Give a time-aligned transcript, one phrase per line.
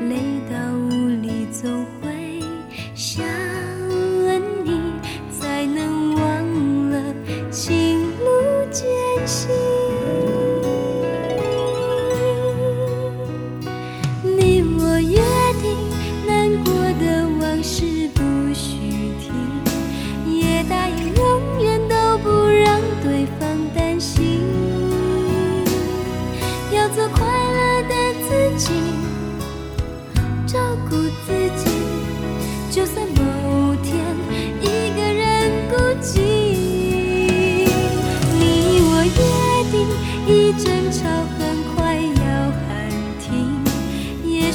[0.00, 1.68] 累到无力走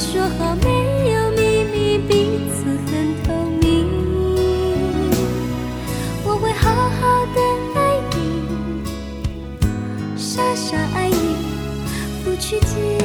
[0.00, 3.86] 说好没有秘密彼此很透明。
[6.24, 7.38] 我会好好的
[7.74, 7.78] 爱
[8.16, 8.18] 你
[10.16, 11.36] 傻傻爱你
[12.24, 12.99] 不去计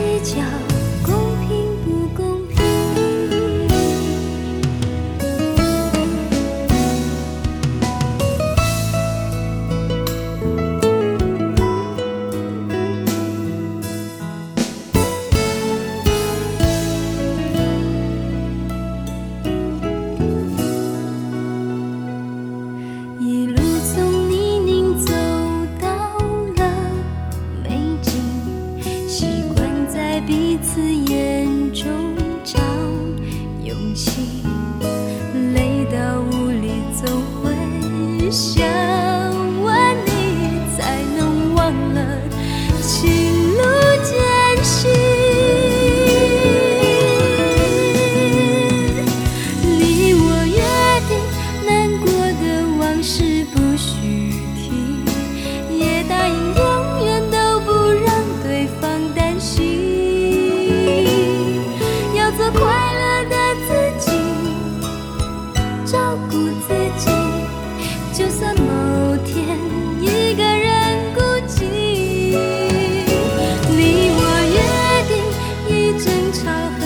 [76.25, 76.84] and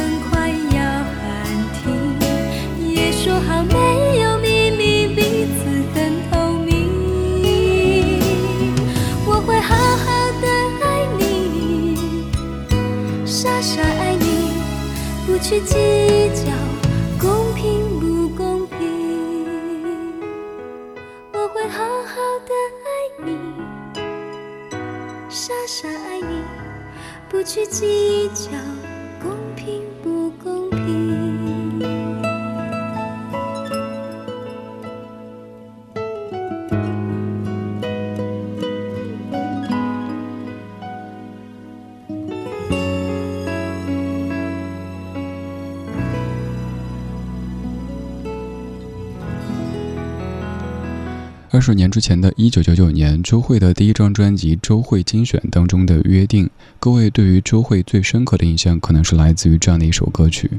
[51.52, 56.48] 二十年之前的一九九九年，周蕙的第一张专辑《周蕙精选》当中的约定，
[56.80, 60.52] 各位对于周蕙最深刻的印象，可能是来自于这样的一首歌曲。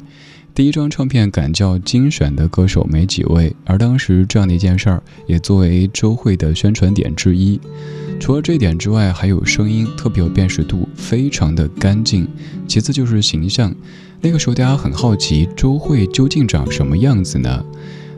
[0.53, 7.61] 第一张唱片敢叫精选的歌手没几位，而当时这样的一件事儿，也作为周蕙的宣传点之一。
[8.19, 12.27] 除了这点之外，还有声音特别有辨识度，非常的干净。
[12.67, 13.73] 其次就是形象。
[14.21, 17.65] 那个时候大家很好奇周慧究竟长什么样子呢？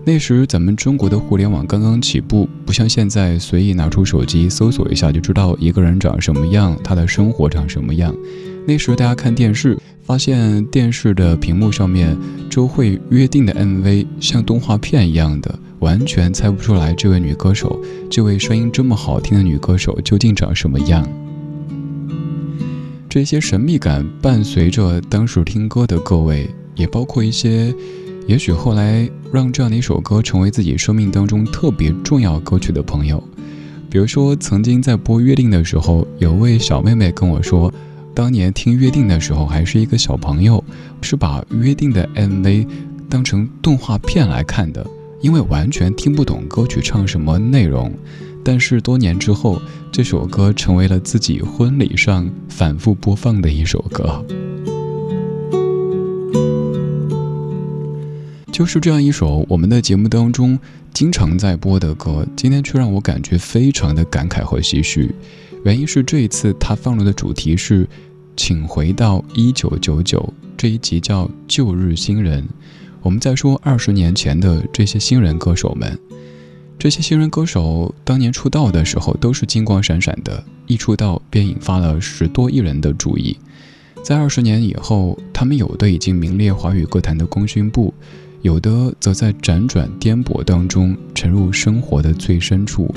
[0.05, 8.13] 那时咱们中国的互联网刚刚起步，不像现在随意拿出手机搜索一下就知道一个人长什么样，他的生活长什么样。
[8.67, 12.17] 那时大家看电视，发现电视的屏幕上面
[12.51, 21.09] 周慧约定的 MV 像动画片一样的，完全猜不出来这位女歌手，这位声音这么好听的女歌手究竟长什么样。
[23.09, 27.73] 这些神秘感伴随着当时听歌的各位，也包括一些。
[28.27, 33.23] 也许后来让这样的一首歌成为自己生命当中特别重要歌曲的朋友，
[33.91, 37.73] 比如说曾经在播《约定》的时候，有位小妹妹跟我说，
[38.15, 40.63] 当年听《约定》的时候还是一个小朋友，
[41.01, 42.67] 是把《约定》的 MV
[43.09, 44.87] 当成动画片来看的，
[45.21, 47.93] 因为完全听不懂歌曲唱什么内容。
[48.45, 49.61] 但是多年之后，
[49.93, 54.25] 这首歌成为了自己婚礼上反复播放的一首歌。
[58.53, 60.59] 就是这样一首我们的节目当中
[60.93, 65.11] 经常在播的歌，今天却让我感觉非常的感慨和唏嘘。
[65.65, 67.89] 原因是这一次他放入的主题是
[68.37, 72.43] “请回到一九九九”，这一集叫《旧日新人》。
[73.01, 75.99] 我们在说二十年前的这些新人歌手们，
[76.79, 83.35] 这些新人歌手当年出道的时候都是金光闪闪的，一出道便引发了十多亿人的注意。
[84.05, 87.95] 在二十年以后，他们有的已经名列华语歌坛的功勋部。
[88.43, 92.93] 有的则在辗转颠簸当中沉入生活的最深处。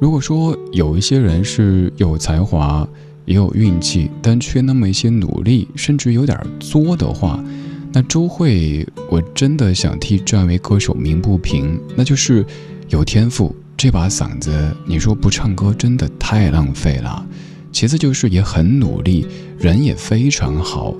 [0.00, 2.88] 如果说有一些人是有才华
[3.26, 7.44] 也有运气，但缺那么一些努力，甚至有点作的话，
[7.92, 11.78] 那周慧，我真的想替这位歌手鸣不平。
[11.94, 12.44] 那就是
[12.88, 17.24] 有天赋，这把嗓子，你说不唱歌真的太浪费了。
[17.70, 19.26] 其次就是也很努力，
[19.58, 20.94] 人也非常好。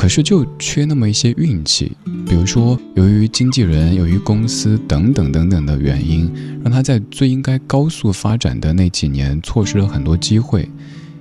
[0.00, 1.94] 可是就缺那么一些运气，
[2.26, 6.32] 比如说由于经纪人、由于公司等等等等的原因，
[6.64, 10.66] 让他在最应该高速发展的那几年错失了很多机会。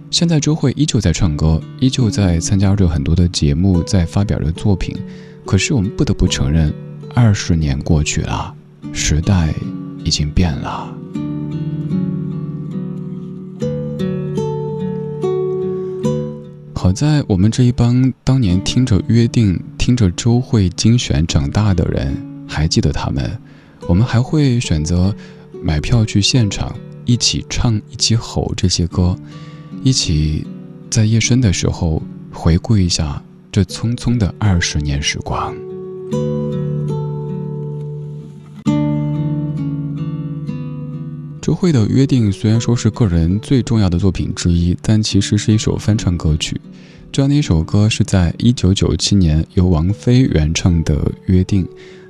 [0.09, 4.95] 现在周慧依旧在唱歌，依旧在参加着很多的节目，在发表着作品。
[5.45, 6.73] 可是我们不得不承认，
[7.13, 8.55] 二十年过去了，
[8.93, 9.53] 时代
[10.05, 10.98] 已经变了。
[16.81, 22.15] 好在我们这一帮当年听着约定、听着周慧精选长大的人
[22.47, 23.37] 还记得他们，
[23.85, 25.13] 我们还会选择
[25.61, 26.73] 买票去现场，
[27.03, 29.13] 一起唱、一起吼这些歌，
[29.83, 30.47] 一起
[30.89, 33.21] 在夜深的时候回顾一下
[33.51, 35.53] 这匆匆的二十年时光。
[41.49, 46.61] 周慧的约定虽然说是个人最重要的作品之一，但其实是一首翻唱歌曲。
[47.11, 51.65] 这样的一首歌是在一九九七年由王菲原唱的《约定》，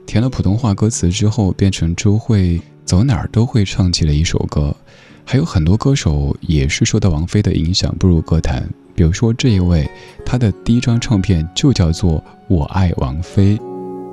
[0.06, 4.76] 填了普通话歌词之后，变成周慧走哪儿都会唱起了一首歌。
[5.24, 9.90] 还有很多歌手也是受到王菲的影响步入歌坛，比如说这一位，
[10.26, 12.16] 他的第一张唱片就叫做
[12.50, 13.58] 《我爱王菲》。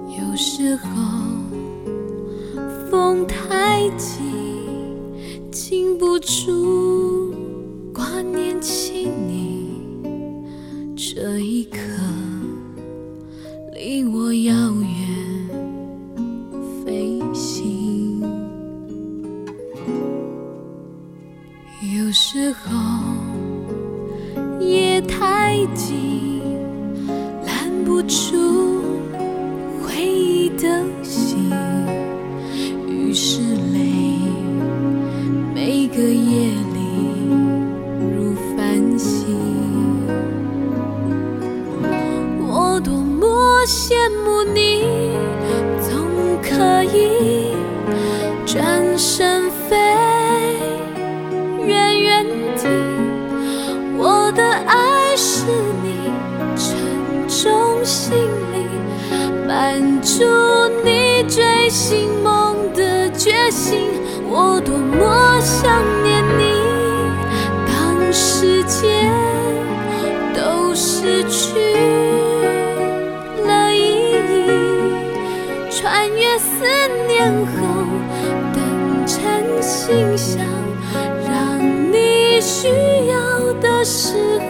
[0.09, 0.89] 有时候
[2.89, 4.26] 风太急。
[5.99, 7.33] 不住
[7.93, 9.81] 挂念起你，
[10.95, 11.79] 这一刻
[13.73, 15.49] 离我遥远
[16.85, 18.21] 飞行。
[21.97, 22.77] 有时候
[24.61, 26.43] 夜太静，
[27.47, 28.83] 拦不住
[29.83, 30.85] 回忆的
[43.67, 43.95] 羡
[44.25, 44.85] 慕你，
[45.81, 47.57] 总可以
[48.47, 49.77] 转身飞
[51.67, 52.25] 远远
[52.57, 52.69] 地。
[53.99, 55.47] 我的爱是
[55.83, 56.13] 你
[56.55, 58.15] 沉重行
[58.53, 58.69] 李，
[59.49, 60.23] 伴住
[60.85, 63.81] 你追寻梦的决心。
[64.31, 66.56] 我多么想念你，
[77.17, 77.63] 思念后，
[78.53, 80.45] 等成心想，
[81.27, 81.59] 让
[81.91, 82.69] 你需
[83.09, 84.46] 要的时候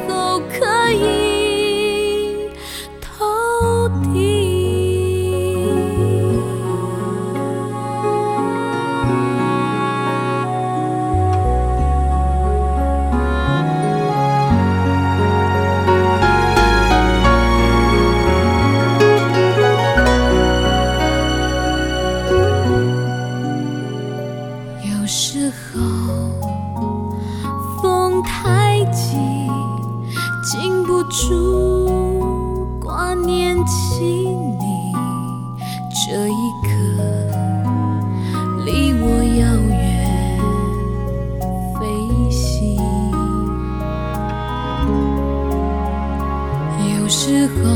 [47.07, 47.71] 有时候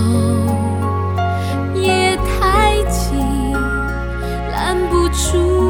[1.81, 3.53] 夜太静
[4.51, 5.70] 拦不住。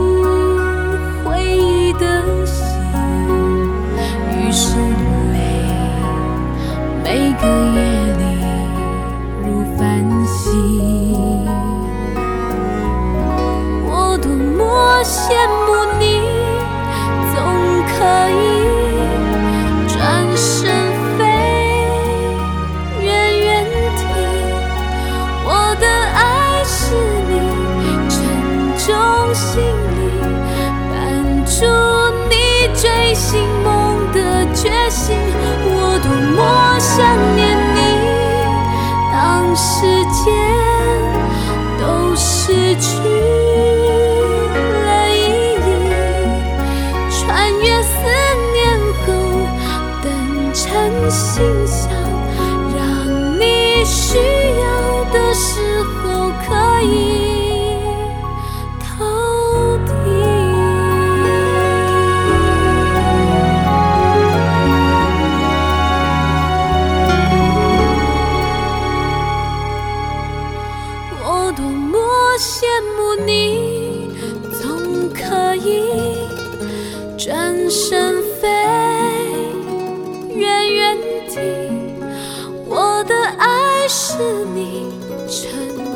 [83.01, 84.13] 我的爱是
[84.55, 84.93] 你
[85.27, 85.49] 沉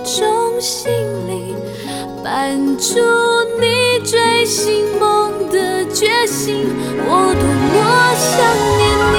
[0.03, 0.91] 重行
[1.29, 1.55] 李，
[2.25, 2.99] 伴住
[3.61, 6.65] 你追寻梦的决心。
[7.07, 7.45] 我多
[7.75, 7.77] 么
[8.17, 8.33] 想
[8.79, 8.83] 念
[9.13, 9.17] 你，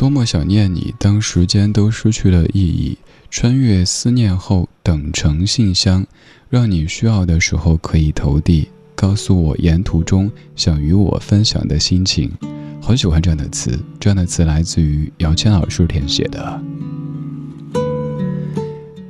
[0.00, 2.96] 多么想念你，当时间都失去了意义，
[3.30, 6.06] 穿越思念后，等成信箱，
[6.48, 12.30] 让你需要的时候可以投递，告诉我沿途中想与我分享的心情。
[12.80, 16.62] 好喜欢这样的词，这样的词来自于姚谦老师填写的。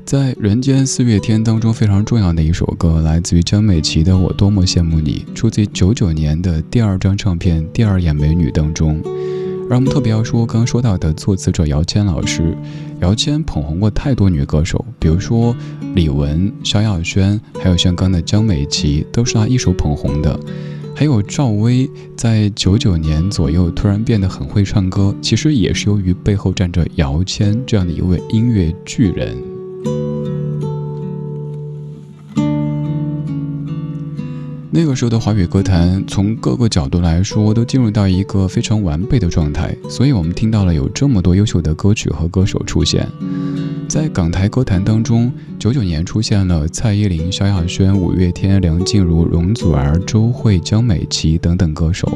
[0.04, 9.00] 在《人间四月天》当中非常重要的一首歌，来自于江美琪的《我多么羡慕你》，出自九九年的第二张唱片《第二眼美女》当中。
[9.70, 12.58] 让我们特别要说，刚刚说到的作词者姚谦老师，
[13.00, 15.54] 姚谦捧红过太多女歌手，比如说
[15.94, 20.36] 李玟、萧亚轩，还有像刚的江美琪，都是他一手捧红的。
[20.92, 29.49] 还有赵薇，在九九年左右突然变得很会唱歌，其实也是由于背后站着姚谦这样的一位音乐巨人。
[34.72, 43.04] 那个时候的华语歌坛，从各个角度来说，都进入到一个非常完备的状态，所以我们听到了有这么多优秀的歌曲和歌手出现。
[43.88, 52.08] 在港台歌坛当中，九九年出现了蔡依林、萧亚轩、五月天、梁静茹、容祖儿、周蕙、江美琪等等歌手；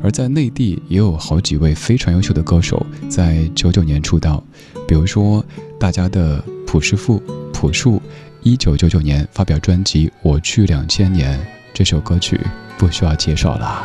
[0.00, 4.40] 而在内地也有好几位非常优秀的歌手在九九年出道，
[4.86, 5.44] 比如说
[5.80, 7.20] 大家的朴师傅
[7.52, 8.00] 朴树，
[8.44, 11.36] 一九九九年发表专辑《我去两千年》。
[11.76, 12.40] 这首歌曲
[12.78, 13.84] 不需要介绍了。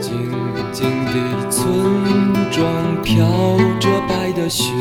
[0.00, 0.10] 静
[0.72, 1.68] 静的村
[2.50, 3.26] 庄飘
[3.78, 4.72] 着白的雪，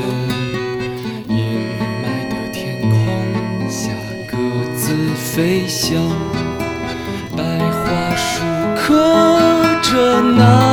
[1.28, 1.36] 阴
[2.02, 3.92] 霾的天空下
[4.32, 4.38] 各
[4.78, 6.02] 自飞翔。
[7.36, 8.46] 白桦树
[8.78, 8.96] 刻
[9.82, 10.67] 着那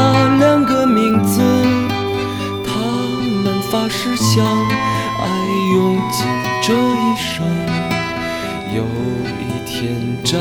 [8.75, 10.41] 有一天，战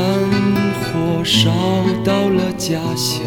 [0.82, 1.52] 火烧
[2.04, 3.22] 到了家乡，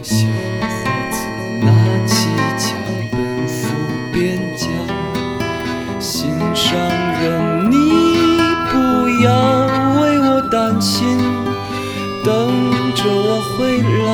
[0.00, 0.24] 小
[0.60, 1.16] 伙子
[1.60, 1.72] 拿
[2.06, 2.78] 起枪
[3.10, 3.66] 奔赴
[4.12, 4.68] 边疆。
[5.98, 6.78] 心上
[7.20, 7.74] 人，你
[8.70, 8.74] 不
[9.24, 9.26] 要
[10.00, 11.18] 为我担心，
[12.22, 12.30] 等
[12.94, 14.08] 着我回来，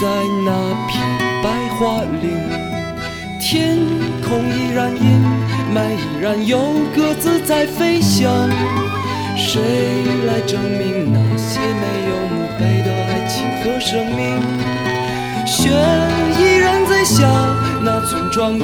[0.00, 0.08] 在
[0.46, 0.48] 那
[0.88, 1.04] 片
[1.42, 2.26] 白桦林，
[3.38, 3.76] 天
[4.26, 5.20] 空依然阴
[5.74, 6.56] 霾，依然有
[6.96, 8.48] 鸽子在飞翔。
[9.50, 9.62] 谁
[10.26, 14.38] 来证明那些没有墓碑的爱情和生命？
[15.46, 15.70] 雪
[16.38, 17.26] 依然在下，
[17.82, 18.62] 那村庄依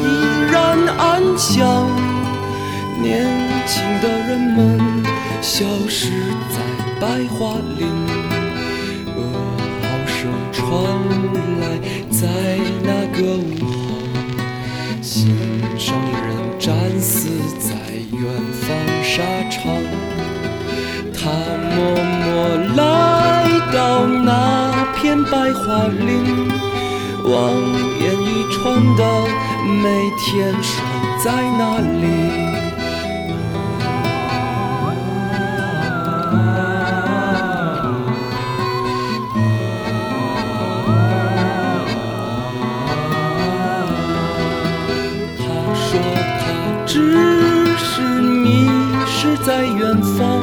[0.53, 1.89] 然安详。
[3.01, 3.25] 年
[3.67, 5.03] 轻的人们
[5.41, 6.11] 消失
[6.51, 6.61] 在
[7.01, 7.89] 白桦林，
[9.17, 9.19] 噩
[9.81, 10.63] 耗声传
[11.63, 11.65] 来，
[12.11, 12.29] 在
[12.83, 13.73] 那个午后，
[15.01, 15.35] 心
[15.79, 17.71] 上人战死在
[18.13, 18.21] 远
[18.53, 19.63] 方沙场。
[21.25, 22.29] 他默默
[22.77, 26.51] 来到那片白桦林，
[27.25, 27.33] 望
[27.99, 29.03] 眼欲穿的
[29.83, 30.83] 每天守
[31.25, 32.05] 在那里。
[45.39, 45.43] 他
[45.75, 45.89] 说
[46.39, 46.45] 他
[46.85, 47.17] 只
[47.79, 48.69] 是迷
[49.07, 50.43] 失在远方，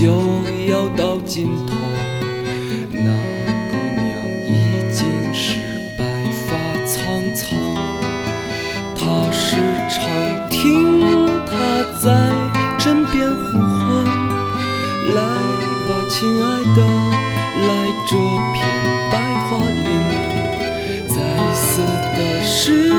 [0.00, 0.06] 就
[0.66, 1.74] 要到尽头。
[2.90, 3.04] 那
[3.68, 4.08] 姑娘
[4.48, 4.50] 已
[4.90, 4.98] 经
[5.34, 5.60] 是
[5.98, 6.00] 白
[6.46, 6.48] 发
[6.86, 6.96] 苍
[7.34, 7.44] 苍，
[8.96, 9.44] 她时
[9.90, 10.00] 常
[10.48, 10.56] 听
[11.44, 11.52] 他
[12.00, 12.08] 在
[12.78, 13.92] 枕边呼唤，
[15.14, 15.20] 来
[15.86, 16.78] 吧，亲爱的，
[17.68, 17.70] 来
[18.08, 18.10] 这
[18.54, 18.58] 片
[19.12, 19.14] 白
[19.50, 19.50] 桦
[19.84, 19.88] 林。
[21.08, 21.14] 在
[21.52, 21.62] 死
[22.16, 22.90] 的时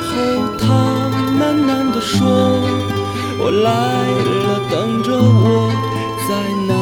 [0.00, 0.16] 候，
[0.58, 0.64] 他
[1.38, 2.16] 喃喃地说
[3.38, 3.66] ：“我来
[4.46, 4.47] 了，
[6.28, 6.34] 在
[6.66, 6.77] 哪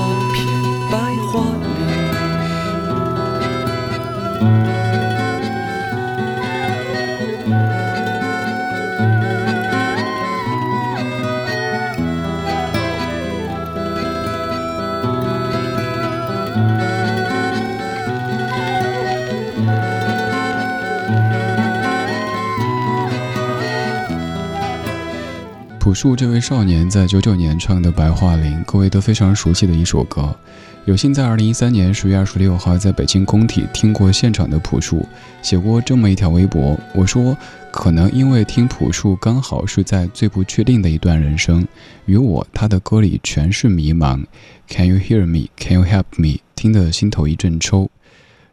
[25.86, 30.36] 朴树这位少年在九九年唱的《白桦林》，各位都非常熟悉的一首歌。
[30.84, 35.06] 有幸在二零一三年十月二十六号在北京工体听过现场的朴树，
[35.42, 37.38] 写过这么一条微博，我说，
[37.70, 41.64] 可能因为听朴树刚好是在最不确定的一段人生，
[42.06, 44.24] 与我他的歌里全是迷茫。
[44.66, 45.50] Can you hear me?
[45.56, 46.40] Can you help me?
[46.56, 47.88] 听得心头一阵抽。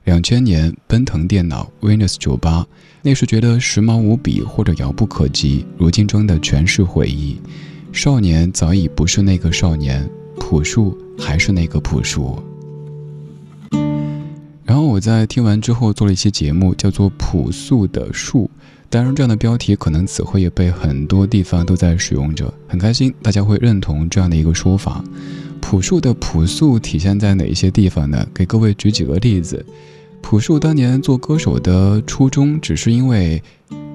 [0.06, 2.68] 两千年，奔腾电脑 Windows 九八，
[3.02, 7.40] 那时觉得时髦无比或者遥不可及，如今装的全是回忆。
[7.94, 12.38] 少年早已不是那个少年，朴树还是那个朴树。
[14.66, 18.44] 然后我在听完之后做了一期节目，叫做《朴素的树》。
[18.90, 25.04] 当然，这样的标题可能词汇也被很多地方都在使用着，很开心大家会认同这样的一个说法。
[25.66, 28.28] 朴树的朴素体现在哪一些地方呢？
[28.34, 29.66] 给各位举几个例子。
[30.22, 33.42] 朴树当年做歌手的初衷，只是因为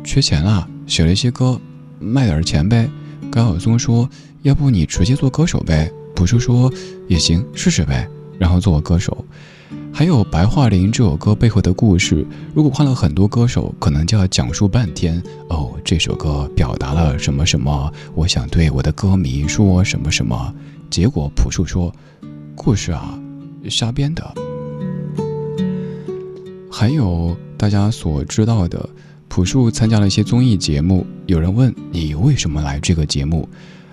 [0.02, 1.60] 缺钱了，写了一些歌，
[2.00, 2.90] 卖点钱呗。
[3.30, 4.08] 高晓松说
[4.42, 6.72] ：“要不你直接做歌手呗？”朴树说
[7.06, 8.08] ：“也行，试试呗。”
[8.40, 9.24] 然后做了歌手。
[9.92, 15.22] 还有《白桦林》这首歌背后的故事，如果换了很多歌手，可能就要讲述半天。
[15.50, 17.92] 哦，这首歌表达了什么什么？
[18.14, 20.54] 我想对我的歌迷说什么什么？
[20.90, 21.94] 结果朴树说
[22.54, 23.18] ：“故事啊，
[23.68, 24.34] 瞎编的。”
[26.70, 28.88] 还有大家所知道的，
[29.28, 31.06] 朴树参加了一些综艺节目。
[31.26, 33.48] 有人问你为什么来这个节目？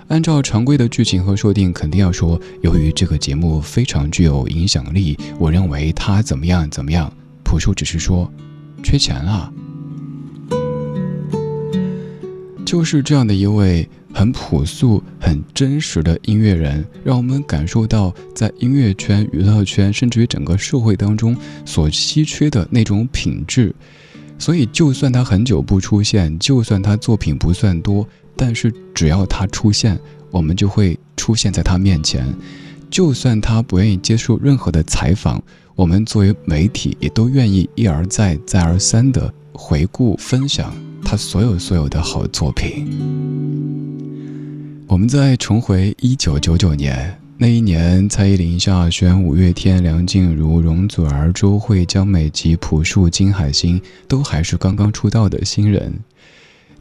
[0.08, 7.12] 按照常规的剧情和设定，肯定要说由于这个节目非常具有影响力，我认为他怎么样怎么样。
[7.44, 8.32] 朴树只是说，
[8.84, 9.52] 缺钱啊。
[12.66, 23.76] 就是这样的一位很朴素、很真实的音乐人，让我们感受到在音乐圈、娱乐圈，甚至于整个社会当中所稀缺的那种品质。
[24.40, 30.00] 所以，就算他很久不出现，就算他作品不算多，但是只要他出现，
[30.32, 32.26] 我们就会出现在他面前。
[32.90, 35.44] 就算他不愿意接受任何的采访，
[35.76, 40.74] 我们作为媒体也都愿意一而再、再而三的回顾、分享
[41.04, 43.45] 他所有所有的好作品。
[44.96, 56.00] 我们再重回一九九九年，那一年，蔡依林、萧亚轩、五月天、梁静茹、容祖儿、周蕙、江美琪、朴树、金海心都还是刚刚出道的新人。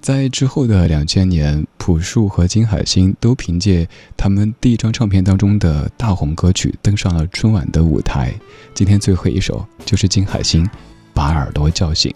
[0.00, 8.33] 在之后的两千年，朴树和金海心都凭借他们第一张唱片当中的大红歌曲登上了春晚的舞台。
[8.74, 10.64] 今天最后一首就是金海心
[11.12, 12.12] 《把耳朵叫醒》。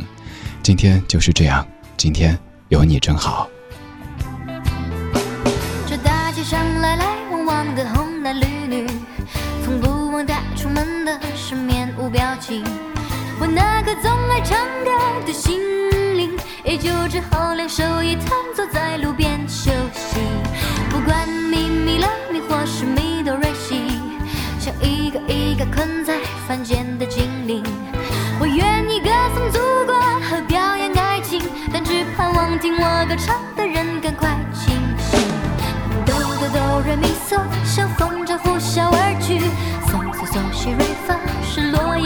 [0.63, 3.51] 今天就是这样，今天有你真好。
[12.09, 12.65] 表情。
[13.41, 14.91] 我那个总爱唱歌
[15.27, 15.61] 的心
[16.17, 20.19] 灵，也就只好两手一摊，坐在路边休息。
[20.91, 24.01] 不管咪咪拉咪或是咪哆瑞西，
[24.59, 27.63] 像一个一个困在凡间的精灵。
[28.41, 29.95] 我愿意歌颂祖国
[30.29, 31.41] 和表演爱情，
[31.73, 35.21] 但只盼望听我歌唱的人赶快清醒。
[36.07, 37.39] 哆哆哆瑞咪嗦，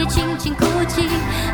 [0.05, 1.07] 轻轻哭泣。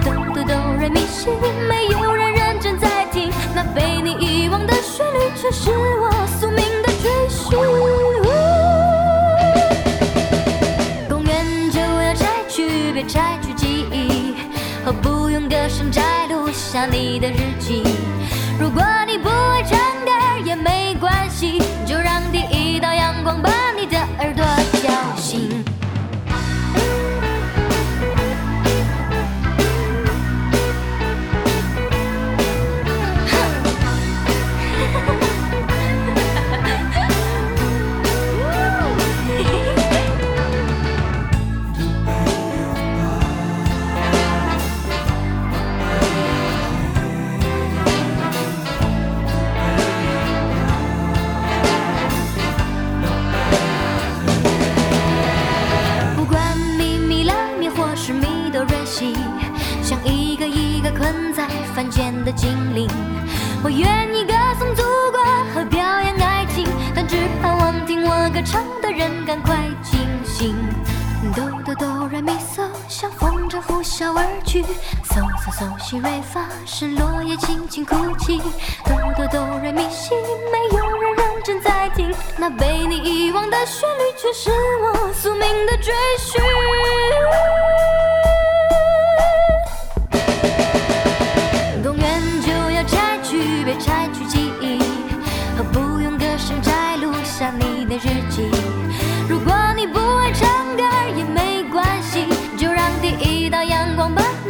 [0.04, 1.30] 哆哆哆瑞咪西，
[1.68, 7.58] 没有人认真在听，那被你遗忘的旋律，却是我宿命的追寻。
[11.10, 14.36] 公园就要拆去，别拆去记忆，
[14.86, 17.84] 何不用歌声摘录下你的日记。
[18.60, 18.84] 如果
[73.80, 74.62] 风筝呼啸而去。
[75.04, 78.42] 嗦嗦嗦西瑞发，是落叶轻轻哭泣。
[78.84, 80.14] 哆哆哆瑞咪西，
[80.52, 86.42] 没有人认真在听，那被你遗忘的旋律，却是我宿命的追寻。